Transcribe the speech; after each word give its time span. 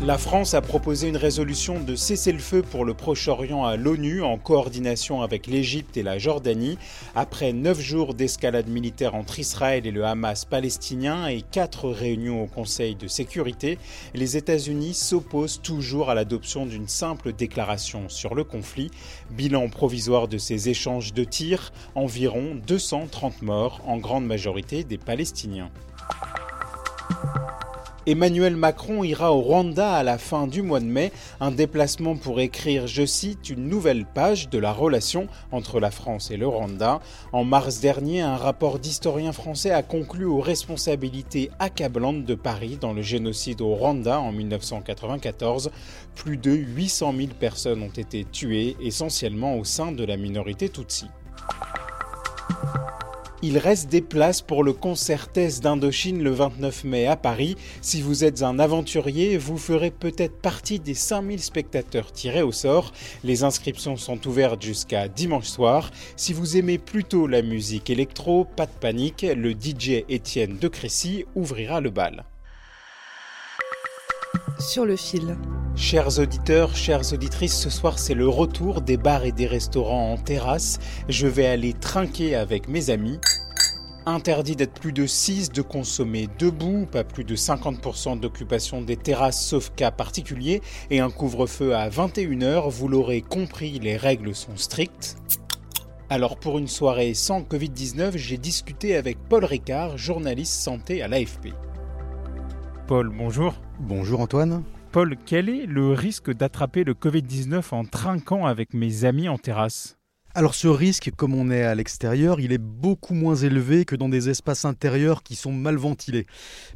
La 0.00 0.16
France 0.16 0.54
a 0.54 0.60
proposé 0.60 1.08
une 1.08 1.16
résolution 1.16 1.80
de 1.80 1.96
cessez-le-feu 1.96 2.62
pour 2.62 2.84
le 2.84 2.94
Proche-Orient 2.94 3.64
à 3.64 3.76
l'ONU 3.76 4.22
en 4.22 4.38
coordination 4.38 5.22
avec 5.22 5.48
l'Égypte 5.48 5.96
et 5.96 6.04
la 6.04 6.18
Jordanie. 6.18 6.78
Après 7.16 7.52
neuf 7.52 7.80
jours 7.80 8.14
d'escalade 8.14 8.68
militaire 8.68 9.16
entre 9.16 9.40
Israël 9.40 9.88
et 9.88 9.90
le 9.90 10.04
Hamas 10.04 10.44
palestinien 10.44 11.26
et 11.26 11.42
quatre 11.42 11.90
réunions 11.90 12.44
au 12.44 12.46
Conseil 12.46 12.94
de 12.94 13.08
sécurité, 13.08 13.76
les 14.14 14.36
États-Unis 14.36 14.94
s'opposent 14.94 15.60
toujours 15.62 16.10
à 16.10 16.14
l'adoption 16.14 16.64
d'une 16.64 16.86
simple 16.86 17.32
déclaration 17.32 18.08
sur 18.08 18.36
le 18.36 18.44
conflit. 18.44 18.92
Bilan 19.32 19.68
provisoire 19.68 20.28
de 20.28 20.38
ces 20.38 20.68
échanges 20.68 21.12
de 21.12 21.24
tirs, 21.24 21.72
environ 21.96 22.56
230 22.68 23.42
morts, 23.42 23.80
en 23.84 23.98
grande 23.98 24.26
majorité 24.26 24.84
des 24.84 24.98
Palestiniens. 24.98 25.72
Emmanuel 28.08 28.56
Macron 28.56 29.04
ira 29.04 29.34
au 29.34 29.42
Rwanda 29.42 29.92
à 29.92 30.02
la 30.02 30.16
fin 30.16 30.46
du 30.46 30.62
mois 30.62 30.80
de 30.80 30.86
mai, 30.86 31.12
un 31.40 31.50
déplacement 31.50 32.16
pour 32.16 32.40
écrire, 32.40 32.86
je 32.86 33.04
cite, 33.04 33.50
une 33.50 33.68
nouvelle 33.68 34.06
page 34.06 34.48
de 34.48 34.56
la 34.56 34.72
relation 34.72 35.26
entre 35.52 35.78
la 35.78 35.90
France 35.90 36.30
et 36.30 36.38
le 36.38 36.48
Rwanda. 36.48 37.00
En 37.32 37.44
mars 37.44 37.80
dernier, 37.80 38.22
un 38.22 38.38
rapport 38.38 38.78
d'historiens 38.78 39.34
français 39.34 39.72
a 39.72 39.82
conclu 39.82 40.24
aux 40.24 40.40
responsabilités 40.40 41.50
accablantes 41.58 42.24
de 42.24 42.34
Paris 42.34 42.78
dans 42.80 42.94
le 42.94 43.02
génocide 43.02 43.60
au 43.60 43.74
Rwanda 43.74 44.18
en 44.18 44.32
1994. 44.32 45.70
Plus 46.14 46.38
de 46.38 46.52
800 46.52 47.12
000 47.14 47.28
personnes 47.38 47.82
ont 47.82 47.88
été 47.88 48.24
tuées, 48.24 48.74
essentiellement 48.80 49.56
au 49.56 49.64
sein 49.64 49.92
de 49.92 50.04
la 50.04 50.16
minorité 50.16 50.70
Tutsi. 50.70 51.08
Il 53.40 53.56
reste 53.56 53.88
des 53.88 54.00
places 54.00 54.42
pour 54.42 54.64
le 54.64 54.72
concert 54.72 55.30
Thèse 55.30 55.60
d'Indochine 55.60 56.24
le 56.24 56.30
29 56.30 56.82
mai 56.82 57.06
à 57.06 57.14
Paris. 57.16 57.56
Si 57.82 58.02
vous 58.02 58.24
êtes 58.24 58.42
un 58.42 58.58
aventurier, 58.58 59.38
vous 59.38 59.58
ferez 59.58 59.92
peut-être 59.92 60.40
partie 60.40 60.80
des 60.80 60.94
5000 60.94 61.40
spectateurs 61.40 62.10
tirés 62.10 62.42
au 62.42 62.50
sort. 62.50 62.92
Les 63.22 63.44
inscriptions 63.44 63.96
sont 63.96 64.26
ouvertes 64.26 64.62
jusqu'à 64.62 65.06
dimanche 65.06 65.46
soir. 65.46 65.92
Si 66.16 66.32
vous 66.32 66.56
aimez 66.56 66.78
plutôt 66.78 67.28
la 67.28 67.42
musique 67.42 67.90
électro, 67.90 68.44
pas 68.44 68.66
de 68.66 68.72
panique, 68.72 69.22
le 69.22 69.52
DJ 69.52 70.04
Étienne 70.08 70.58
de 70.58 70.66
Crécy 70.66 71.24
ouvrira 71.36 71.80
le 71.80 71.90
bal. 71.90 72.24
Sur 74.58 74.84
le 74.84 74.96
fil. 74.96 75.36
Chers 75.78 76.18
auditeurs, 76.18 76.74
chères 76.74 77.12
auditrices, 77.12 77.56
ce 77.56 77.70
soir 77.70 78.00
c'est 78.00 78.14
le 78.14 78.28
retour 78.28 78.80
des 78.80 78.96
bars 78.96 79.24
et 79.24 79.30
des 79.30 79.46
restaurants 79.46 80.12
en 80.12 80.16
terrasse. 80.16 80.80
Je 81.08 81.28
vais 81.28 81.46
aller 81.46 81.72
trinquer 81.72 82.34
avec 82.34 82.68
mes 82.68 82.90
amis. 82.90 83.20
Interdit 84.04 84.56
d'être 84.56 84.80
plus 84.80 84.92
de 84.92 85.06
6, 85.06 85.52
de 85.52 85.62
consommer 85.62 86.28
debout, 86.36 86.86
pas 86.90 87.04
plus 87.04 87.22
de 87.22 87.36
50% 87.36 88.18
d'occupation 88.18 88.82
des 88.82 88.96
terrasses 88.96 89.46
sauf 89.46 89.70
cas 89.76 89.92
particuliers, 89.92 90.62
et 90.90 90.98
un 90.98 91.10
couvre-feu 91.10 91.76
à 91.76 91.88
21h, 91.88 92.68
vous 92.68 92.88
l'aurez 92.88 93.22
compris, 93.22 93.78
les 93.78 93.96
règles 93.96 94.34
sont 94.34 94.56
strictes. 94.56 95.16
Alors 96.10 96.38
pour 96.38 96.58
une 96.58 96.68
soirée 96.68 97.14
sans 97.14 97.42
Covid-19, 97.42 98.16
j'ai 98.16 98.36
discuté 98.36 98.96
avec 98.96 99.16
Paul 99.28 99.44
Ricard, 99.44 99.96
journaliste 99.96 100.60
santé 100.60 101.02
à 101.02 101.08
l'AFP. 101.08 101.54
Paul, 102.88 103.10
bonjour. 103.16 103.54
Bonjour 103.78 104.20
Antoine. 104.20 104.64
Paul, 104.90 105.16
quel 105.26 105.50
est 105.50 105.66
le 105.66 105.92
risque 105.92 106.32
d'attraper 106.32 106.82
le 106.82 106.94
Covid-19 106.94 107.74
en 107.74 107.84
trinquant 107.84 108.46
avec 108.46 108.72
mes 108.72 109.04
amis 109.04 109.28
en 109.28 109.36
terrasse? 109.36 109.98
Alors 110.34 110.54
ce 110.54 110.66
risque, 110.66 111.10
comme 111.14 111.34
on 111.34 111.50
est 111.50 111.62
à 111.62 111.74
l'extérieur, 111.74 112.40
il 112.40 112.52
est 112.52 112.62
beaucoup 112.62 113.12
moins 113.12 113.34
élevé 113.34 113.84
que 113.84 113.96
dans 113.96 114.08
des 114.08 114.30
espaces 114.30 114.64
intérieurs 114.64 115.22
qui 115.22 115.36
sont 115.36 115.52
mal 115.52 115.76
ventilés. 115.76 116.26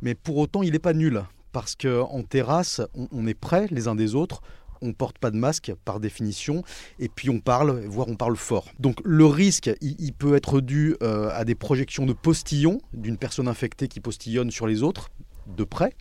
Mais 0.02 0.14
pour 0.14 0.36
autant, 0.36 0.62
il 0.62 0.72
n'est 0.72 0.78
pas 0.78 0.92
nul. 0.92 1.22
Parce 1.52 1.74
qu'en 1.74 2.22
terrasse, 2.22 2.82
on, 2.94 3.26
est 3.26 3.34
près 3.34 3.66
les 3.70 3.88
uns 3.88 3.94
des 3.94 4.14
autres, 4.14 4.42
on 4.82 4.92
porte 4.92 5.18
pas 5.18 5.30
de 5.30 5.36
masque 5.36 5.72
par 5.84 5.98
définition, 5.98 6.64
et 6.98 7.08
puis 7.08 7.30
on 7.30 7.40
parle, 7.40 7.80
voire 7.86 8.08
on 8.08 8.16
parle 8.16 8.36
fort. 8.36 8.66
Donc 8.78 9.00
le 9.04 9.24
risque, 9.24 9.70
il, 9.80 9.96
il 9.98 10.12
peut 10.12 10.34
être 10.34 10.60
dû 10.60 10.96
euh, 11.02 11.30
à 11.32 11.44
des 11.44 11.54
projections 11.54 12.04
de 12.04 12.12
postillons 12.12 12.78
d'une 12.92 13.16
personne 13.16 13.48
infectée 13.48 13.88
qui 13.88 14.00
postillonne 14.00 14.50
sur 14.50 14.66
les 14.66 14.82
autres 14.82 15.08
de 15.47 15.64
près. 15.64 15.94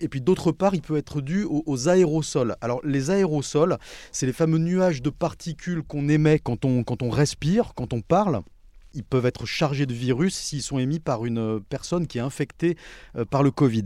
Et 0.00 0.08
puis 0.08 0.20
d'autre 0.20 0.52
part, 0.52 0.74
il 0.74 0.82
peut 0.82 0.96
être 0.96 1.20
dû 1.20 1.44
aux, 1.44 1.88
aérosols. 1.88 2.56
Alors 2.60 2.80
les 2.84 3.10
aérosols, 3.10 3.78
c'est 4.10 4.26
les 4.26 4.32
fameux 4.32 4.58
nuages 4.58 5.02
de 5.02 5.10
particules 5.10 5.82
qu'on 5.82 6.08
émet 6.08 6.38
quand 6.38 6.64
on, 6.64 6.84
quand 6.84 7.02
on 7.02 7.10
respire, 7.10 7.72
quand 7.74 7.92
on 7.92 8.00
parle. 8.00 8.42
Ils 8.94 9.04
peuvent 9.04 9.24
être 9.24 9.46
chargés 9.46 9.86
de 9.86 9.94
virus 9.94 10.34
s'ils 10.34 10.62
sont 10.62 10.78
émis 10.78 11.00
par 11.00 11.24
une 11.24 11.60
personne 11.62 12.06
qui 12.06 12.18
est 12.18 12.22
infectée 12.22 12.76
euh, 13.16 13.24
par 13.24 13.42
le 13.42 13.50
Covid. 13.50 13.84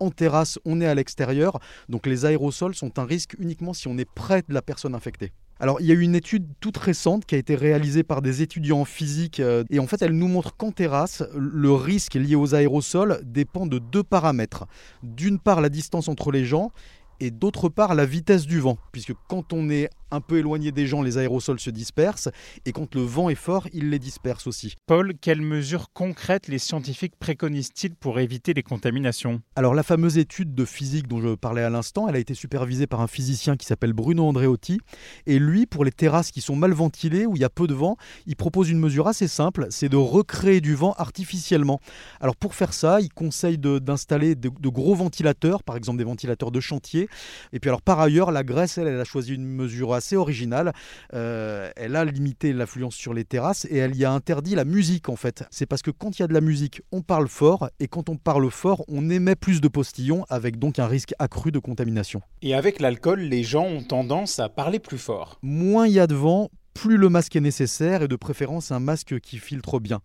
En 0.00 0.10
terrasse, 0.10 0.58
on 0.64 0.80
est 0.80 0.86
à 0.86 0.94
l'extérieur, 0.94 1.58
donc 1.90 2.06
les 2.06 2.24
aérosols 2.24 2.74
sont 2.74 2.98
un 2.98 3.04
risque 3.04 3.36
uniquement 3.38 3.74
si 3.74 3.86
on 3.86 3.98
est 3.98 4.10
près 4.10 4.42
de 4.48 4.54
la 4.54 4.62
personne 4.62 4.94
infectée. 4.94 5.32
Alors, 5.58 5.80
il 5.80 5.86
y 5.86 5.90
a 5.90 5.94
eu 5.94 6.00
une 6.00 6.14
étude 6.14 6.46
toute 6.60 6.76
récente 6.76 7.24
qui 7.24 7.34
a 7.34 7.38
été 7.38 7.54
réalisée 7.54 8.02
par 8.02 8.20
des 8.20 8.42
étudiants 8.42 8.80
en 8.80 8.84
physique 8.84 9.40
euh, 9.40 9.64
et 9.70 9.78
en 9.78 9.86
fait, 9.86 10.02
elle 10.02 10.12
nous 10.12 10.28
montre 10.28 10.54
qu'en 10.54 10.70
terrasse, 10.70 11.22
le 11.34 11.72
risque 11.72 12.14
lié 12.14 12.34
aux 12.34 12.54
aérosols 12.54 13.20
dépend 13.24 13.66
de 13.66 13.78
deux 13.78 14.02
paramètres. 14.02 14.66
D'une 15.02 15.38
part, 15.38 15.62
la 15.62 15.70
distance 15.70 16.08
entre 16.08 16.30
les 16.30 16.44
gens 16.44 16.72
et 17.20 17.30
d'autre 17.30 17.70
part, 17.70 17.94
la 17.94 18.04
vitesse 18.04 18.46
du 18.46 18.60
vent, 18.60 18.76
puisque 18.92 19.14
quand 19.28 19.54
on 19.54 19.70
est 19.70 19.88
un 20.10 20.20
peu 20.20 20.38
éloigné 20.38 20.72
des 20.72 20.86
gens, 20.86 21.02
les 21.02 21.18
aérosols 21.18 21.60
se 21.60 21.70
dispersent 21.70 22.28
et 22.64 22.72
quand 22.72 22.94
le 22.94 23.02
vent 23.02 23.28
est 23.28 23.34
fort, 23.34 23.68
il 23.72 23.90
les 23.90 23.98
disperse 23.98 24.46
aussi. 24.46 24.74
Paul, 24.86 25.14
quelles 25.20 25.42
mesures 25.42 25.86
concrètes 25.92 26.48
les 26.48 26.58
scientifiques 26.58 27.14
préconisent-ils 27.18 27.94
pour 27.94 28.20
éviter 28.20 28.54
les 28.54 28.62
contaminations? 28.62 29.40
Alors 29.56 29.74
la 29.74 29.82
fameuse 29.82 30.18
étude 30.18 30.54
de 30.54 30.64
physique 30.64 31.08
dont 31.08 31.20
je 31.20 31.34
parlais 31.34 31.62
à 31.62 31.70
l'instant, 31.70 32.08
elle 32.08 32.16
a 32.16 32.18
été 32.18 32.34
supervisée 32.34 32.86
par 32.86 33.00
un 33.00 33.06
physicien 33.06 33.56
qui 33.56 33.66
s'appelle 33.66 33.92
Bruno 33.92 34.26
Andreotti. 34.26 34.78
Et 35.26 35.38
lui, 35.38 35.66
pour 35.66 35.84
les 35.84 35.92
terrasses 35.92 36.30
qui 36.30 36.40
sont 36.40 36.56
mal 36.56 36.72
ventilées, 36.72 37.26
où 37.26 37.36
il 37.36 37.40
y 37.40 37.44
a 37.44 37.50
peu 37.50 37.66
de 37.66 37.74
vent, 37.74 37.96
il 38.26 38.36
propose 38.36 38.70
une 38.70 38.78
mesure 38.78 39.08
assez 39.08 39.28
simple, 39.28 39.66
c'est 39.70 39.88
de 39.88 39.96
recréer 39.96 40.60
du 40.60 40.74
vent 40.74 40.94
artificiellement. 40.98 41.80
Alors 42.20 42.36
pour 42.36 42.54
faire 42.54 42.72
ça, 42.72 43.00
il 43.00 43.12
conseille 43.12 43.58
de- 43.58 43.78
d'installer 43.78 44.34
de, 44.34 44.48
de 44.48 44.68
gros 44.68 44.94
ventilateurs, 44.94 45.62
par 45.62 45.76
exemple 45.76 45.98
des 45.98 46.04
ventilateurs 46.04 46.50
de 46.50 46.60
chantier. 46.60 47.08
Et 47.52 47.60
puis 47.60 47.70
alors 47.70 47.82
par 47.82 48.00
ailleurs, 48.00 48.30
la 48.30 48.44
Grèce, 48.44 48.78
elle, 48.78 48.86
elle 48.86 49.00
a 49.00 49.04
choisi 49.04 49.34
une 49.34 49.46
mesure 49.46 49.94
assez 49.96 50.16
originale. 50.16 50.72
Euh, 51.14 51.70
elle 51.76 51.96
a 51.96 52.04
limité 52.04 52.52
l'affluence 52.52 52.94
sur 52.94 53.14
les 53.14 53.24
terrasses 53.24 53.66
et 53.70 53.76
elle 53.78 53.96
y 53.96 54.04
a 54.04 54.12
interdit 54.12 54.54
la 54.54 54.64
musique 54.64 55.08
en 55.08 55.16
fait. 55.16 55.44
C'est 55.50 55.66
parce 55.66 55.82
que 55.82 55.90
quand 55.90 56.18
il 56.18 56.22
y 56.22 56.24
a 56.24 56.28
de 56.28 56.34
la 56.34 56.40
musique, 56.40 56.82
on 56.92 57.02
parle 57.02 57.28
fort 57.28 57.70
et 57.80 57.88
quand 57.88 58.08
on 58.08 58.16
parle 58.16 58.50
fort, 58.50 58.84
on 58.88 59.10
émet 59.10 59.34
plus 59.34 59.60
de 59.60 59.68
postillons 59.68 60.24
avec 60.28 60.58
donc 60.58 60.78
un 60.78 60.86
risque 60.86 61.14
accru 61.18 61.52
de 61.52 61.58
contamination. 61.58 62.22
Et 62.42 62.54
avec 62.54 62.80
l'alcool, 62.80 63.20
les 63.20 63.42
gens 63.42 63.64
ont 63.64 63.82
tendance 63.82 64.38
à 64.38 64.48
parler 64.48 64.78
plus 64.78 64.98
fort. 64.98 65.38
Moins 65.42 65.86
il 65.86 65.94
y 65.94 66.00
a 66.00 66.06
de 66.06 66.14
vent, 66.14 66.50
plus 66.76 66.98
le 66.98 67.08
masque 67.08 67.34
est 67.34 67.40
nécessaire 67.40 68.02
et 68.02 68.08
de 68.08 68.16
préférence 68.16 68.70
un 68.70 68.80
masque 68.80 69.18
qui 69.20 69.38
filtre 69.38 69.80
bien. 69.80 70.00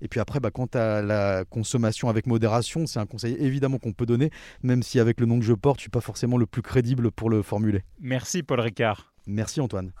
Et 0.00 0.08
puis 0.08 0.18
après, 0.18 0.40
bah, 0.40 0.50
quant 0.50 0.68
à 0.74 1.00
la 1.00 1.44
consommation 1.44 2.08
avec 2.08 2.26
modération, 2.26 2.86
c'est 2.86 2.98
un 2.98 3.06
conseil 3.06 3.36
évidemment 3.38 3.78
qu'on 3.78 3.92
peut 3.92 4.06
donner, 4.06 4.30
même 4.62 4.82
si 4.82 4.98
avec 4.98 5.20
le 5.20 5.26
nom 5.26 5.38
que 5.38 5.44
je 5.44 5.52
porte, 5.52 5.78
je 5.78 5.82
suis 5.82 5.90
pas 5.90 6.00
forcément 6.00 6.36
le 6.36 6.46
plus 6.46 6.62
crédible 6.62 7.12
pour 7.12 7.30
le 7.30 7.42
formuler. 7.42 7.84
Merci 8.00 8.42
Paul 8.42 8.60
Ricard. 8.60 9.15
Merci 9.26 9.60
Antoine. 9.60 9.92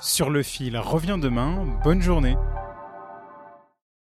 Sur 0.00 0.30
le 0.30 0.42
fil 0.42 0.76
revient 0.76 1.18
demain. 1.20 1.64
Bonne 1.82 2.02
journée. 2.02 2.36